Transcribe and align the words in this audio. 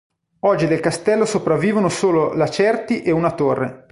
Oggi 0.39 0.65
del 0.65 0.79
castello 0.79 1.25
sopravvivono 1.25 1.87
solo 1.87 2.33
lacerti 2.33 3.03
e 3.03 3.11
una 3.11 3.33
torre. 3.35 3.85